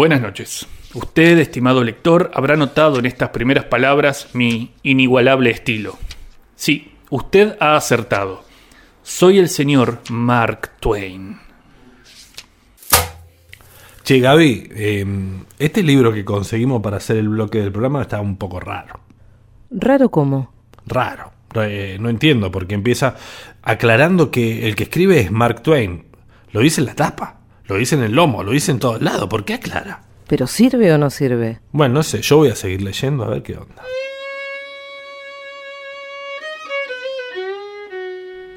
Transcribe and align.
Buenas 0.00 0.22
noches. 0.22 0.66
Usted, 0.94 1.36
estimado 1.36 1.84
lector, 1.84 2.30
habrá 2.32 2.56
notado 2.56 2.98
en 2.98 3.04
estas 3.04 3.28
primeras 3.28 3.66
palabras 3.66 4.30
mi 4.32 4.72
inigualable 4.82 5.50
estilo. 5.50 5.98
Sí, 6.54 6.92
usted 7.10 7.54
ha 7.60 7.76
acertado. 7.76 8.42
Soy 9.02 9.38
el 9.38 9.50
señor 9.50 9.98
Mark 10.08 10.70
Twain. 10.80 11.36
Che, 14.02 14.20
Gaby, 14.20 14.70
eh, 14.74 15.06
este 15.58 15.82
libro 15.82 16.14
que 16.14 16.24
conseguimos 16.24 16.80
para 16.80 16.96
hacer 16.96 17.18
el 17.18 17.28
bloque 17.28 17.58
del 17.58 17.70
programa 17.70 18.00
está 18.00 18.22
un 18.22 18.38
poco 18.38 18.58
raro. 18.58 19.00
¿Raro 19.70 20.10
cómo? 20.10 20.50
Raro. 20.86 21.30
Eh, 21.56 21.98
no 22.00 22.08
entiendo, 22.08 22.50
porque 22.50 22.74
empieza 22.74 23.16
aclarando 23.60 24.30
que 24.30 24.66
el 24.66 24.76
que 24.76 24.84
escribe 24.84 25.20
es 25.20 25.30
Mark 25.30 25.62
Twain. 25.62 26.06
Lo 26.52 26.60
dice 26.60 26.80
en 26.80 26.86
la 26.86 26.94
tapa, 26.94 27.39
lo 27.70 27.76
dice 27.76 27.94
en 27.94 28.02
el 28.02 28.12
lomo, 28.12 28.42
lo 28.42 28.50
dice 28.50 28.72
en 28.72 28.80
todos 28.80 29.00
lados. 29.00 29.28
¿Por 29.28 29.44
qué 29.44 29.54
aclara? 29.54 30.02
¿Pero 30.26 30.48
sirve 30.48 30.92
o 30.92 30.98
no 30.98 31.08
sirve? 31.08 31.60
Bueno, 31.70 31.94
no 31.94 32.02
sé, 32.02 32.20
yo 32.20 32.38
voy 32.38 32.48
a 32.48 32.56
seguir 32.56 32.82
leyendo 32.82 33.24
a 33.24 33.28
ver 33.28 33.42
qué 33.44 33.56
onda. 33.56 33.84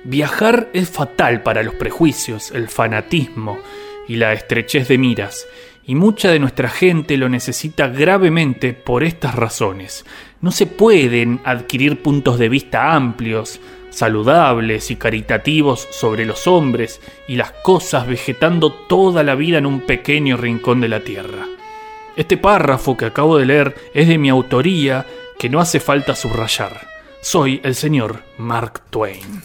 Viajar 0.04 0.70
es 0.74 0.90
fatal 0.90 1.44
para 1.44 1.62
los 1.62 1.76
prejuicios, 1.76 2.52
el 2.52 2.70
fanatismo 2.70 3.60
y 4.08 4.16
la 4.16 4.34
estrechez 4.34 4.88
de 4.88 4.98
miras, 4.98 5.48
y 5.86 5.94
mucha 5.94 6.32
de 6.32 6.40
nuestra 6.40 6.70
gente 6.70 7.16
lo 7.16 7.30
necesita 7.30 7.88
gravemente 7.88 8.74
por 8.74 9.04
estas 9.04 9.36
razones. 9.36 10.06
No 10.42 10.52
se 10.52 10.66
pueden 10.66 11.40
adquirir 11.46 12.02
puntos 12.02 12.40
de 12.40 12.50
vista 12.50 12.94
amplios, 12.94 13.62
saludables 13.94 14.90
y 14.92 14.96
caritativos 14.96 15.88
sobre 15.92 16.26
los 16.26 16.48
hombres 16.48 17.00
y 17.28 17.36
las 17.36 17.52
cosas 17.52 18.08
vegetando 18.08 18.74
toda 18.74 19.24
la 19.24 19.36
vida 19.36 19.60
en 19.60 19.66
un 19.66 19.82
pequeño 19.82 20.36
rincón 20.36 20.82
de 20.82 20.90
la 20.90 21.02
tierra. 21.02 21.46
Este 22.16 22.38
párrafo 22.38 22.98
que 22.98 23.06
acabo 23.06 23.38
de 23.38 23.46
leer 23.46 23.76
es 23.94 24.08
de 24.08 24.18
mi 24.18 24.30
autoría 24.30 25.06
que 25.38 25.50
no 25.50 25.60
hace 25.60 25.80
falta 25.80 26.16
subrayar. 26.16 26.88
Soy 27.22 27.62
el 27.64 27.76
señor 27.76 28.24
Mark 28.38 28.82
Twain. 28.90 29.42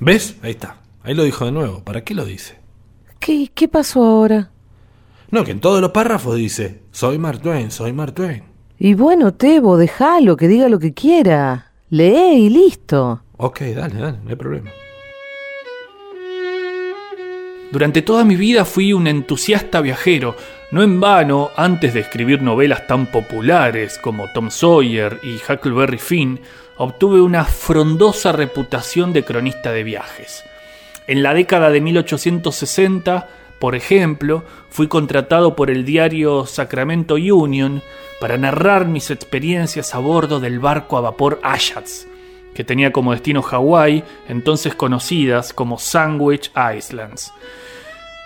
¿Ves? 0.00 0.36
Ahí 0.42 0.52
está. 0.52 0.76
Ahí 1.02 1.14
lo 1.14 1.24
dijo 1.24 1.44
de 1.44 1.52
nuevo. 1.52 1.82
¿Para 1.82 2.02
qué 2.02 2.14
lo 2.14 2.24
dice? 2.24 2.58
¿Qué, 3.18 3.50
qué 3.54 3.68
pasó 3.68 4.04
ahora? 4.04 4.50
No, 5.30 5.44
que 5.44 5.50
en 5.50 5.60
todos 5.60 5.80
los 5.80 5.90
párrafos 5.90 6.36
dice, 6.36 6.82
soy 6.92 7.18
Mark 7.18 7.40
Twain, 7.40 7.70
soy 7.70 7.92
Mark 7.92 8.14
Twain. 8.14 8.44
Y 8.78 8.94
bueno, 8.94 9.34
Tebo, 9.34 9.76
déjalo, 9.76 10.36
que 10.36 10.48
diga 10.48 10.68
lo 10.68 10.78
que 10.78 10.94
quiera. 10.94 11.72
Lee 11.96 12.46
y 12.46 12.50
listo. 12.50 13.22
Ok, 13.36 13.60
dale, 13.60 13.94
dale, 13.94 14.18
no 14.24 14.30
hay 14.30 14.34
problema. 14.34 14.68
Durante 17.70 18.02
toda 18.02 18.24
mi 18.24 18.34
vida 18.34 18.64
fui 18.64 18.92
un 18.92 19.06
entusiasta 19.06 19.80
viajero, 19.80 20.34
no 20.72 20.82
en 20.82 20.98
vano, 20.98 21.50
antes 21.54 21.94
de 21.94 22.00
escribir 22.00 22.42
novelas 22.42 22.88
tan 22.88 23.06
populares 23.06 23.98
como 23.98 24.26
Tom 24.32 24.50
Sawyer 24.50 25.20
y 25.22 25.36
Huckleberry 25.36 25.98
Finn, 25.98 26.40
obtuve 26.78 27.20
una 27.20 27.44
frondosa 27.44 28.32
reputación 28.32 29.12
de 29.12 29.22
cronista 29.22 29.70
de 29.70 29.84
viajes. 29.84 30.42
En 31.06 31.22
la 31.22 31.32
década 31.32 31.70
de 31.70 31.80
1860, 31.80 33.28
por 33.64 33.74
ejemplo, 33.74 34.44
fui 34.68 34.88
contratado 34.88 35.56
por 35.56 35.70
el 35.70 35.86
diario 35.86 36.44
Sacramento 36.44 37.14
Union 37.14 37.80
para 38.20 38.36
narrar 38.36 38.86
mis 38.86 39.10
experiencias 39.10 39.94
a 39.94 40.00
bordo 40.00 40.38
del 40.38 40.58
barco 40.58 40.98
a 40.98 41.00
vapor 41.00 41.40
Ajax, 41.42 42.06
que 42.54 42.62
tenía 42.62 42.92
como 42.92 43.12
destino 43.12 43.40
Hawái, 43.40 44.04
entonces 44.28 44.74
conocidas 44.74 45.54
como 45.54 45.78
Sandwich 45.78 46.52
Islands. 46.76 47.32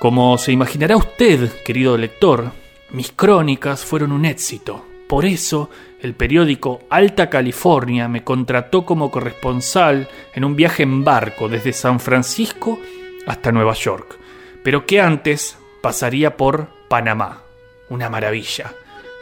Como 0.01 0.37
se 0.39 0.51
imaginará 0.51 0.97
usted, 0.97 1.53
querido 1.65 1.97
lector, 1.97 2.51
mis 2.91 3.13
crónicas 3.13 3.85
fueron 3.85 4.11
un 4.11 4.25
éxito. 4.25 4.85
Por 5.07 5.25
eso, 5.25 5.71
el 6.01 6.15
periódico 6.15 6.81
Alta 6.91 7.31
California 7.31 8.09
me 8.09 8.25
contrató 8.25 8.85
como 8.85 9.13
corresponsal 9.13 10.09
en 10.35 10.45
un 10.45 10.57
viaje 10.57 10.83
en 10.83 11.05
barco 11.05 11.49
desde 11.49 11.73
San 11.73 12.01
Francisco 12.01 12.81
hasta 13.29 13.53
Nueva 13.53 13.75
York, 13.75 14.19
pero 14.63 14.87
que 14.87 15.01
antes 15.01 15.57
pasaría 15.83 16.37
por 16.37 16.69
Panamá. 16.89 17.43
Una 17.91 18.09
maravilla. 18.11 18.73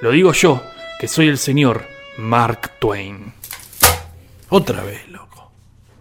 Lo 0.03 0.11
digo 0.11 0.33
yo, 0.33 0.63
que 0.99 1.09
soy 1.09 1.29
el 1.29 1.39
señor 1.39 1.85
Mark 2.19 2.73
Twain. 2.79 3.33
Otra 4.49 4.83
vez, 4.83 5.09
loco. 5.09 5.51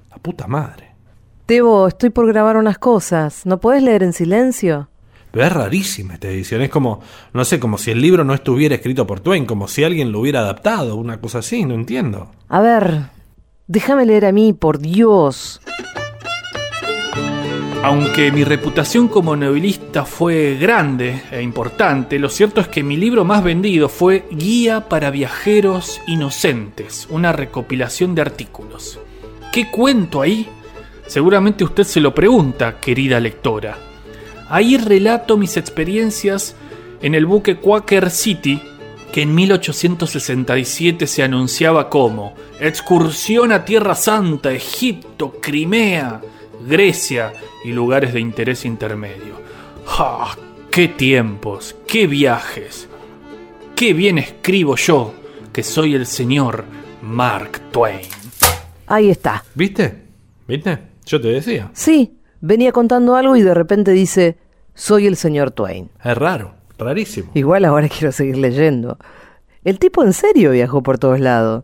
La 0.09 0.17
puta 0.17 0.47
madre. 0.47 0.91
Tebo, 1.45 1.87
estoy 1.87 2.09
por 2.09 2.27
grabar 2.27 2.57
unas 2.57 2.77
cosas. 2.77 3.45
¿No 3.45 3.59
puedes 3.59 3.83
leer 3.83 4.03
en 4.03 4.13
silencio? 4.13 4.89
Pero 5.31 5.45
es 5.45 5.53
rarísima 5.53 6.13
esta 6.13 6.29
edición. 6.29 6.61
Es 6.61 6.69
como, 6.69 7.01
no 7.33 7.43
sé, 7.45 7.59
como 7.59 7.77
si 7.77 7.91
el 7.91 8.01
libro 8.01 8.23
no 8.23 8.33
estuviera 8.33 8.75
escrito 8.75 9.05
por 9.05 9.19
Twain, 9.19 9.45
como 9.45 9.67
si 9.67 9.83
alguien 9.83 10.11
lo 10.11 10.21
hubiera 10.21 10.39
adaptado, 10.39 10.95
una 10.95 11.19
cosa 11.19 11.39
así, 11.39 11.65
no 11.65 11.75
entiendo. 11.75 12.31
A 12.47 12.61
ver, 12.61 13.09
déjame 13.67 14.05
leer 14.05 14.25
a 14.25 14.31
mí, 14.31 14.53
por 14.53 14.79
Dios. 14.79 15.61
Aunque 17.85 18.31
mi 18.31 18.43
reputación 18.43 19.07
como 19.07 19.35
novelista 19.35 20.05
fue 20.05 20.57
grande 20.59 21.21
e 21.29 21.43
importante, 21.43 22.17
lo 22.17 22.29
cierto 22.29 22.59
es 22.59 22.67
que 22.67 22.81
mi 22.81 22.97
libro 22.97 23.25
más 23.25 23.43
vendido 23.43 23.89
fue 23.89 24.25
Guía 24.31 24.89
para 24.89 25.11
Viajeros 25.11 26.01
Inocentes, 26.07 27.05
una 27.11 27.31
recopilación 27.31 28.15
de 28.15 28.23
artículos. 28.23 28.97
¿Qué 29.53 29.69
cuento 29.69 30.23
ahí? 30.23 30.49
Seguramente 31.05 31.63
usted 31.63 31.83
se 31.83 31.99
lo 31.99 32.15
pregunta, 32.15 32.79
querida 32.79 33.19
lectora. 33.19 33.77
Ahí 34.49 34.77
relato 34.77 35.37
mis 35.37 35.55
experiencias 35.55 36.55
en 37.03 37.13
el 37.13 37.27
buque 37.27 37.57
Quaker 37.57 38.09
City, 38.09 38.59
que 39.13 39.21
en 39.21 39.35
1867 39.35 41.05
se 41.05 41.21
anunciaba 41.21 41.87
como 41.91 42.33
excursión 42.59 43.51
a 43.51 43.63
Tierra 43.63 43.93
Santa, 43.93 44.51
Egipto, 44.51 45.35
Crimea, 45.39 46.19
Grecia 46.65 47.31
y 47.63 47.71
lugares 47.71 48.13
de 48.13 48.19
interés 48.19 48.65
intermedio. 48.65 49.35
¡Ah! 49.87 50.35
¡Qué 50.71 50.87
tiempos! 50.87 51.75
¡Qué 51.87 52.07
viajes! 52.07 52.89
¡Qué 53.75 53.93
bien 53.93 54.17
escribo 54.17 54.75
yo, 54.75 55.13
que 55.53 55.61
soy 55.61 55.93
el 55.93 56.07
señor 56.07 56.65
Mark 57.01 57.61
Twain! 57.71 58.07
Ahí 58.87 59.11
está. 59.11 59.43
¿Viste? 59.53 60.05
¿Viste? 60.47 60.79
Yo 61.05 61.21
te 61.21 61.27
decía. 61.27 61.69
Sí, 61.73 62.17
venía 62.41 62.71
contando 62.71 63.15
algo 63.15 63.35
y 63.35 63.41
de 63.43 63.53
repente 63.53 63.91
dice, 63.91 64.37
soy 64.73 65.05
el 65.05 65.17
señor 65.17 65.51
Twain. 65.51 65.89
Es 66.03 66.17
raro, 66.17 66.55
rarísimo. 66.77 67.31
Igual 67.35 67.65
ahora 67.65 67.89
quiero 67.95 68.11
seguir 68.11 68.37
leyendo. 68.37 68.97
El 69.63 69.77
tipo 69.77 70.03
en 70.03 70.13
serio 70.13 70.51
viajó 70.51 70.81
por 70.81 70.97
todos 70.97 71.19
lados. 71.19 71.63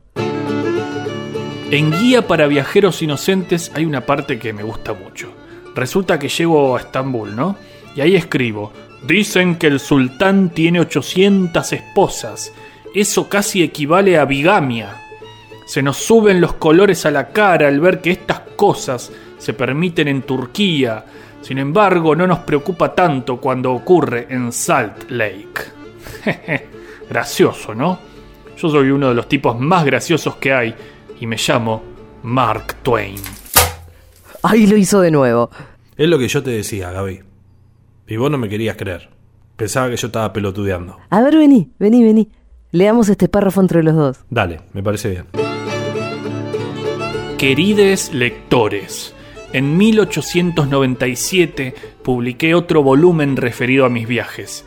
En 1.72 1.90
Guía 1.90 2.28
para 2.28 2.48
Viajeros 2.48 3.02
Inocentes 3.02 3.72
hay 3.74 3.86
una 3.86 4.06
parte 4.06 4.38
que 4.38 4.52
me 4.52 4.62
gusta 4.62 4.92
mucho. 4.92 5.32
Resulta 5.74 6.20
que 6.20 6.28
llego 6.28 6.76
a 6.76 6.82
Estambul, 6.82 7.34
¿no? 7.34 7.56
Y 7.96 8.02
ahí 8.02 8.18
escribo, 8.18 8.74
dicen 9.08 9.56
que 9.56 9.68
el 9.68 9.80
sultán 9.80 10.50
tiene 10.50 10.82
800 10.82 11.72
esposas. 11.72 12.52
Eso 12.94 13.30
casi 13.30 13.64
equivale 13.64 14.18
a 14.18 14.26
bigamia. 14.26 14.98
Se 15.66 15.82
nos 15.82 15.96
suben 15.96 16.42
los 16.42 16.56
colores 16.56 17.06
a 17.06 17.12
la 17.12 17.30
cara 17.30 17.70
al 17.70 17.80
ver 17.80 18.02
que 18.02 18.12
estas 18.12 18.42
cosas 18.58 19.10
se 19.38 19.54
permiten 19.54 20.10
en 20.10 20.24
Turquía. 20.24 21.06
Sin 21.42 21.58
embargo, 21.58 22.18
no 22.18 22.28
nos 22.28 22.40
preocupa 22.40 22.94
tanto 22.94 23.38
cuando 23.38 23.72
ocurre 23.72 24.28
en 24.30 24.52
Salt 24.52 25.10
Lake. 25.10 25.62
Gracioso, 27.10 27.74
¿no? 27.74 27.98
Yo 28.58 28.70
soy 28.70 28.90
uno 28.90 29.08
de 29.08 29.16
los 29.16 29.30
tipos 29.30 29.58
más 29.58 29.86
graciosos 29.86 30.36
que 30.36 30.52
hay 30.52 30.76
y 31.22 31.28
me 31.28 31.38
llamo 31.38 31.82
Mark 32.24 32.76
Twain. 32.84 33.16
Ahí 34.44 34.68
lo 34.68 34.76
hizo 34.76 35.00
de 35.00 35.12
nuevo. 35.12 35.50
Es 35.96 36.10
lo 36.10 36.20
que 36.20 36.28
yo 36.28 36.44
te 36.44 36.50
decía, 36.50 36.92
Gaby. 36.92 37.22
Y 38.08 38.18
vos 38.18 38.30
no 38.30 38.38
me 38.38 38.50
querías 38.50 38.76
creer. 38.76 39.10
Pensaba 39.56 39.90
que 39.90 39.96
yo 39.96 40.08
estaba 40.08 40.34
pelotudeando. 40.34 40.98
A 41.10 41.22
ver, 41.22 41.38
vení, 41.38 41.70
vení, 41.78 42.04
vení. 42.04 42.30
Leamos 42.72 43.08
este 43.08 43.30
párrafo 43.30 43.62
entre 43.62 43.84
los 43.84 43.96
dos. 43.96 44.20
Dale, 44.30 44.62
me 44.74 44.82
parece 44.82 45.12
bien. 45.12 45.26
Querides 47.38 48.14
lectores, 48.14 49.14
en 49.54 49.78
1897 49.78 51.76
publiqué 52.04 52.56
otro 52.56 52.82
volumen 52.82 53.38
referido 53.38 53.86
a 53.86 53.90
mis 53.90 54.08
viajes. 54.08 54.66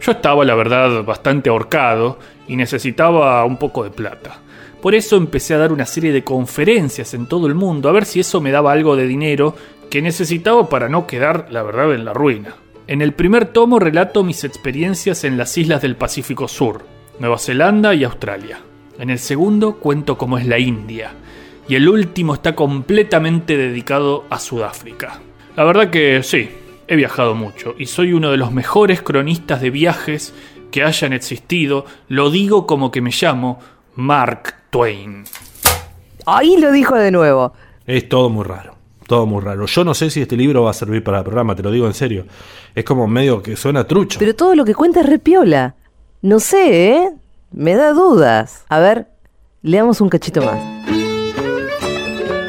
Yo 0.00 0.12
estaba, 0.12 0.44
la 0.44 0.54
verdad, 0.54 1.02
bastante 1.02 1.50
ahorcado 1.50 2.20
y 2.46 2.54
necesitaba 2.54 3.44
un 3.44 3.56
poco 3.56 3.82
de 3.82 3.90
plata. 3.90 4.42
Por 4.80 4.94
eso 4.94 5.16
empecé 5.16 5.54
a 5.54 5.58
dar 5.58 5.72
una 5.72 5.86
serie 5.86 6.12
de 6.12 6.22
conferencias 6.22 7.12
en 7.12 7.26
todo 7.26 7.48
el 7.48 7.54
mundo, 7.54 7.88
a 7.88 7.92
ver 7.92 8.04
si 8.04 8.20
eso 8.20 8.40
me 8.40 8.52
daba 8.52 8.72
algo 8.72 8.94
de 8.94 9.08
dinero 9.08 9.56
que 9.90 10.02
necesitaba 10.02 10.68
para 10.68 10.88
no 10.88 11.06
quedar, 11.06 11.48
la 11.50 11.62
verdad, 11.62 11.92
en 11.94 12.04
la 12.04 12.12
ruina. 12.12 12.54
En 12.86 13.02
el 13.02 13.12
primer 13.12 13.46
tomo 13.46 13.78
relato 13.78 14.22
mis 14.22 14.44
experiencias 14.44 15.24
en 15.24 15.36
las 15.36 15.58
islas 15.58 15.82
del 15.82 15.96
Pacífico 15.96 16.46
Sur, 16.46 16.84
Nueva 17.18 17.38
Zelanda 17.38 17.94
y 17.94 18.04
Australia. 18.04 18.60
En 18.98 19.10
el 19.10 19.18
segundo 19.18 19.76
cuento 19.76 20.16
cómo 20.16 20.38
es 20.38 20.46
la 20.46 20.58
India. 20.58 21.12
Y 21.68 21.74
el 21.74 21.88
último 21.88 22.34
está 22.34 22.54
completamente 22.54 23.56
dedicado 23.56 24.24
a 24.30 24.38
Sudáfrica. 24.38 25.20
La 25.56 25.64
verdad 25.64 25.90
que 25.90 26.22
sí, 26.22 26.48
he 26.86 26.96
viajado 26.96 27.34
mucho 27.34 27.74
y 27.78 27.86
soy 27.86 28.12
uno 28.12 28.30
de 28.30 28.38
los 28.38 28.52
mejores 28.52 29.02
cronistas 29.02 29.60
de 29.60 29.70
viajes 29.70 30.32
que 30.70 30.84
hayan 30.84 31.12
existido. 31.12 31.84
Lo 32.08 32.30
digo 32.30 32.66
como 32.66 32.90
que 32.90 33.02
me 33.02 33.10
llamo 33.10 33.58
Mark 33.96 34.57
Twain. 34.70 35.24
Ahí 36.26 36.56
lo 36.58 36.72
dijo 36.72 36.94
de 36.94 37.10
nuevo. 37.10 37.52
Es 37.86 38.08
todo 38.08 38.28
muy 38.28 38.44
raro. 38.44 38.74
Todo 39.06 39.24
muy 39.24 39.42
raro. 39.42 39.64
Yo 39.64 39.84
no 39.84 39.94
sé 39.94 40.10
si 40.10 40.20
este 40.20 40.36
libro 40.36 40.64
va 40.64 40.70
a 40.70 40.74
servir 40.74 41.02
para 41.02 41.18
el 41.18 41.24
programa, 41.24 41.56
te 41.56 41.62
lo 41.62 41.70
digo 41.70 41.86
en 41.86 41.94
serio. 41.94 42.26
Es 42.74 42.84
como 42.84 43.06
medio 43.06 43.42
que 43.42 43.56
suena 43.56 43.84
trucho. 43.84 44.18
Pero 44.18 44.34
todo 44.34 44.54
lo 44.54 44.64
que 44.66 44.74
cuenta 44.74 45.00
es 45.00 45.06
repiola. 45.06 45.76
No 46.20 46.40
sé, 46.40 46.90
¿eh? 46.90 47.10
Me 47.50 47.74
da 47.74 47.92
dudas. 47.92 48.66
A 48.68 48.78
ver, 48.80 49.08
leamos 49.62 50.02
un 50.02 50.10
cachito 50.10 50.42
más. 50.42 50.58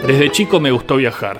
Desde 0.05 0.31
chico 0.31 0.59
me 0.59 0.71
gustó 0.71 0.97
viajar. 0.97 1.39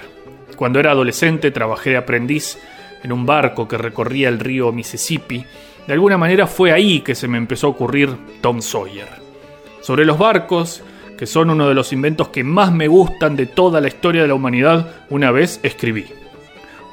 Cuando 0.56 0.80
era 0.80 0.92
adolescente 0.92 1.52
trabajé 1.52 1.90
de 1.90 1.98
aprendiz 1.98 2.58
en 3.04 3.12
un 3.12 3.25
barco 3.25 3.68
que 3.68 3.78
recorría 3.78 4.30
el 4.30 4.40
río 4.40 4.72
Mississippi. 4.72 5.44
De 5.88 5.94
alguna 5.94 6.18
manera 6.18 6.48
fue 6.48 6.72
ahí 6.72 7.02
que 7.02 7.16
se 7.16 7.28
me 7.28 7.38
empezó 7.38 7.68
a 7.68 7.72
ocurrir 7.72 8.16
Tom 8.42 8.62
Sawyer. 8.62 9.29
Sobre 9.81 10.06
los 10.06 10.18
barcos, 10.18 10.81
que 11.18 11.26
son 11.26 11.50
uno 11.50 11.68
de 11.68 11.74
los 11.74 11.92
inventos 11.92 12.30
que 12.30 12.44
más 12.44 12.72
me 12.72 12.88
gustan 12.88 13.36
de 13.36 13.46
toda 13.46 13.81
la 13.81 13.88
historia 13.88 14.22
de 14.22 14.28
la 14.28 14.36
humanidad, 14.36 15.06
una 15.10 15.31
vez 15.31 15.60
escribí. 15.64 16.06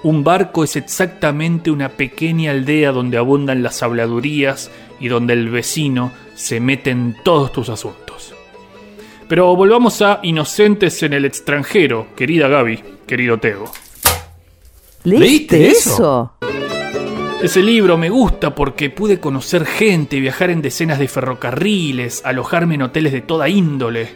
Un 0.02 0.24
barco 0.24 0.64
es 0.64 0.76
exactamente 0.76 1.70
una 1.70 1.90
pequeña 1.90 2.50
aldea 2.50 2.92
donde 2.92 3.18
abundan 3.18 3.62
las 3.62 3.82
habladurías 3.82 4.70
y 5.00 5.08
donde 5.08 5.32
el 5.32 5.48
vecino 5.48 6.12
se 6.34 6.60
mete 6.60 6.90
en 6.90 7.16
todos 7.24 7.52
tus 7.52 7.68
asuntos. 7.68 8.34
Pero 9.28 9.56
volvamos 9.56 10.02
a 10.02 10.20
Inocentes 10.22 11.02
en 11.02 11.12
el 11.12 11.24
extranjero, 11.24 12.08
querida 12.14 12.46
Gaby, 12.46 12.82
querido 13.06 13.38
Teo. 13.38 13.64
¿Leíste, 15.02 15.58
¿Leíste 15.58 15.68
eso? 15.70 16.35
Ese 17.42 17.62
libro 17.62 17.98
me 17.98 18.08
gusta 18.08 18.54
porque 18.54 18.88
pude 18.88 19.20
conocer 19.20 19.66
gente, 19.66 20.20
viajar 20.20 20.48
en 20.48 20.62
decenas 20.62 20.98
de 20.98 21.06
ferrocarriles, 21.06 22.24
alojarme 22.24 22.76
en 22.76 22.82
hoteles 22.82 23.12
de 23.12 23.20
toda 23.20 23.50
índole. 23.50 24.08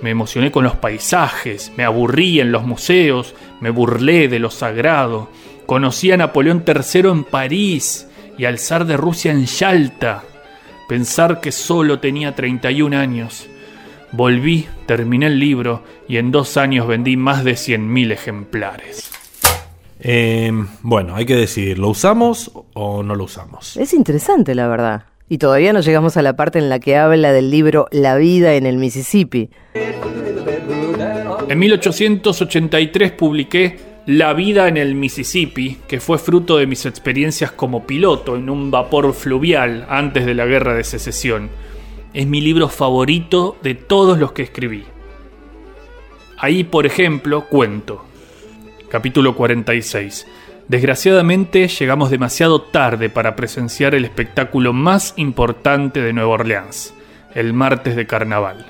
Me 0.00 0.08
emocioné 0.08 0.50
con 0.50 0.64
los 0.64 0.74
paisajes, 0.76 1.70
me 1.76 1.84
aburrí 1.84 2.40
en 2.40 2.50
los 2.50 2.64
museos, 2.64 3.34
me 3.60 3.68
burlé 3.68 4.26
de 4.26 4.38
lo 4.38 4.50
sagrado. 4.50 5.28
Conocí 5.66 6.10
a 6.12 6.16
Napoleón 6.16 6.64
III 6.66 7.10
en 7.10 7.24
París 7.24 8.08
y 8.38 8.46
al 8.46 8.58
zar 8.58 8.86
de 8.86 8.96
Rusia 8.96 9.32
en 9.32 9.44
Yalta. 9.44 10.24
Pensar 10.88 11.42
que 11.42 11.52
solo 11.52 12.00
tenía 12.00 12.34
31 12.34 12.96
años. 12.96 13.48
Volví, 14.12 14.66
terminé 14.86 15.26
el 15.26 15.38
libro 15.38 15.84
y 16.08 16.16
en 16.16 16.32
dos 16.32 16.56
años 16.56 16.86
vendí 16.86 17.18
más 17.18 17.44
de 17.44 17.52
100.000 17.52 18.12
ejemplares. 18.12 19.10
Eh, 20.04 20.50
bueno, 20.82 21.14
hay 21.14 21.26
que 21.26 21.36
decidir, 21.36 21.78
¿lo 21.78 21.90
usamos 21.90 22.50
o 22.74 23.02
no 23.02 23.14
lo 23.14 23.24
usamos? 23.24 23.76
Es 23.76 23.92
interesante, 23.94 24.54
la 24.54 24.68
verdad. 24.68 25.04
Y 25.28 25.38
todavía 25.38 25.72
no 25.72 25.80
llegamos 25.80 26.16
a 26.16 26.22
la 26.22 26.36
parte 26.36 26.58
en 26.58 26.68
la 26.68 26.78
que 26.78 26.96
habla 26.96 27.32
del 27.32 27.50
libro 27.50 27.86
La 27.90 28.16
vida 28.16 28.54
en 28.54 28.66
el 28.66 28.76
Mississippi. 28.76 29.50
En 31.48 31.58
1883 31.58 33.12
publiqué 33.12 33.78
La 34.06 34.34
vida 34.34 34.68
en 34.68 34.76
el 34.76 34.94
Mississippi, 34.94 35.78
que 35.88 36.00
fue 36.00 36.18
fruto 36.18 36.58
de 36.58 36.66
mis 36.66 36.84
experiencias 36.86 37.52
como 37.52 37.86
piloto 37.86 38.36
en 38.36 38.50
un 38.50 38.70
vapor 38.70 39.12
fluvial 39.14 39.86
antes 39.88 40.26
de 40.26 40.34
la 40.34 40.44
Guerra 40.44 40.74
de 40.74 40.84
Secesión. 40.84 41.50
Es 42.12 42.26
mi 42.26 42.40
libro 42.40 42.68
favorito 42.68 43.56
de 43.62 43.74
todos 43.74 44.18
los 44.18 44.32
que 44.32 44.42
escribí. 44.42 44.84
Ahí, 46.38 46.64
por 46.64 46.86
ejemplo, 46.86 47.46
cuento. 47.48 48.04
Capítulo 48.90 49.34
46. 49.34 50.26
Desgraciadamente 50.72 51.68
llegamos 51.68 52.10
demasiado 52.10 52.62
tarde 52.62 53.10
para 53.10 53.36
presenciar 53.36 53.94
el 53.94 54.06
espectáculo 54.06 54.72
más 54.72 55.12
importante 55.18 56.00
de 56.00 56.14
Nueva 56.14 56.30
Orleans, 56.30 56.94
el 57.34 57.52
martes 57.52 57.94
de 57.94 58.06
carnaval. 58.06 58.64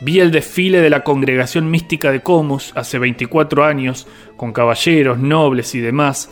Vi 0.00 0.20
el 0.20 0.30
desfile 0.30 0.80
de 0.80 0.88
la 0.88 1.04
congregación 1.04 1.70
mística 1.70 2.10
de 2.10 2.22
Comus 2.22 2.72
hace 2.76 2.98
24 2.98 3.62
años, 3.62 4.06
con 4.38 4.54
caballeros, 4.54 5.18
nobles 5.18 5.74
y 5.74 5.80
demás, 5.80 6.30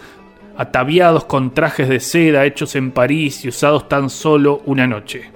ataviados 0.56 1.26
con 1.26 1.52
trajes 1.52 1.90
de 1.90 2.00
seda 2.00 2.46
hechos 2.46 2.74
en 2.74 2.90
París 2.90 3.44
y 3.44 3.48
usados 3.48 3.90
tan 3.90 4.08
solo 4.08 4.62
una 4.64 4.86
noche. 4.86 5.30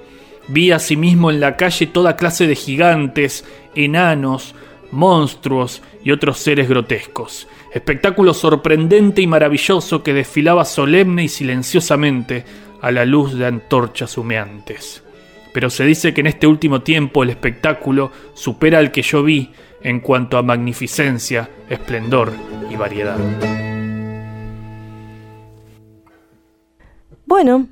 Vi 0.48 0.72
asimismo 0.72 1.30
en 1.30 1.38
la 1.38 1.58
calle 1.58 1.86
toda 1.86 2.16
clase 2.16 2.46
de 2.46 2.56
gigantes, 2.56 3.44
enanos, 3.74 4.54
monstruos 4.90 5.82
y 6.02 6.12
otros 6.12 6.38
seres 6.38 6.66
grotescos. 6.66 7.46
Espectáculo 7.72 8.34
sorprendente 8.34 9.22
y 9.22 9.26
maravilloso 9.26 10.02
que 10.02 10.12
desfilaba 10.12 10.64
solemne 10.64 11.24
y 11.24 11.28
silenciosamente 11.28 12.44
a 12.80 12.90
la 12.90 13.04
luz 13.04 13.34
de 13.34 13.46
antorchas 13.46 14.18
humeantes. 14.18 15.04
Pero 15.52 15.70
se 15.70 15.84
dice 15.84 16.12
que 16.12 16.20
en 16.20 16.26
este 16.28 16.46
último 16.46 16.82
tiempo 16.82 17.22
el 17.22 17.30
espectáculo 17.30 18.10
supera 18.34 18.78
al 18.78 18.90
que 18.90 19.02
yo 19.02 19.22
vi 19.22 19.50
en 19.82 20.00
cuanto 20.00 20.36
a 20.36 20.42
magnificencia, 20.42 21.48
esplendor 21.68 22.32
y 22.70 22.76
variedad. 22.76 23.18
Bueno, 27.26 27.68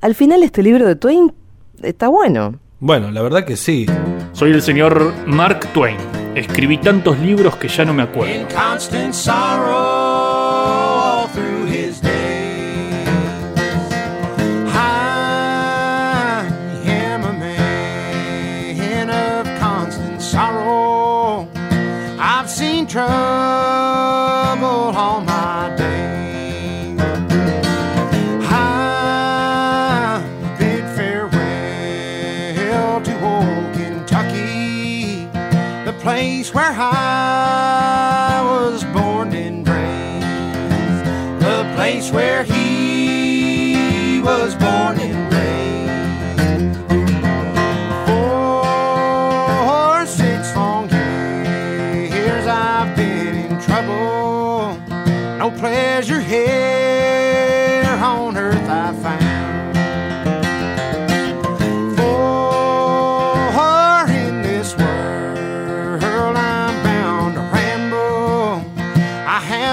al 0.00 0.14
final 0.14 0.42
este 0.42 0.62
libro 0.62 0.86
de 0.86 0.96
Twain 0.96 1.32
está 1.82 2.08
bueno. 2.08 2.58
Bueno, 2.80 3.10
la 3.10 3.22
verdad 3.22 3.44
que 3.44 3.56
sí. 3.56 3.86
Soy 4.32 4.50
el 4.50 4.62
señor 4.62 5.12
Mark 5.26 5.72
Twain. 5.72 6.23
Escribí 6.34 6.78
tantos 6.78 7.18
libros 7.18 7.56
que 7.56 7.68
ya 7.68 7.84
no 7.84 7.94
me 7.94 8.02
acuerdo. 8.02 8.32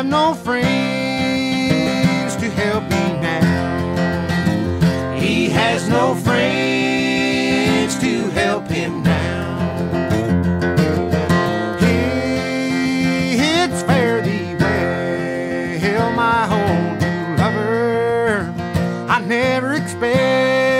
Have 0.01 0.09
no 0.09 0.33
friends 0.33 2.35
to 2.37 2.49
help 2.49 2.83
me 2.85 3.19
now. 3.21 5.13
He 5.15 5.47
has 5.49 5.87
no 5.87 6.15
friends 6.15 7.99
to 7.99 8.31
help 8.31 8.67
him 8.67 9.03
now. 9.03 9.59
It's 11.83 13.83
fare 13.83 14.23
thee 14.23 14.55
well, 14.59 16.11
my 16.13 16.49
old 16.49 16.99
lover. 17.37 18.51
I 19.07 19.19
never 19.19 19.75
expect 19.75 20.70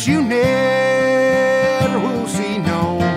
face 0.00 0.08
you 0.08 0.22
never 0.22 1.98
will 1.98 2.26
see 2.26 2.56
no 2.58 2.98
more. 2.98 3.16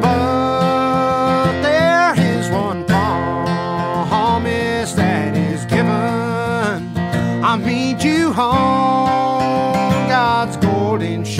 But 0.00 1.52
there 1.62 2.14
is 2.18 2.50
one 2.50 2.84
promise 2.84 4.92
that 4.94 5.36
is 5.36 5.64
given. 5.66 6.90
I'll 7.44 7.58
meet 7.58 8.02
you 8.04 8.32
home, 8.32 10.08
God's 10.08 10.56
golden 10.56 11.24
shore. 11.24 11.39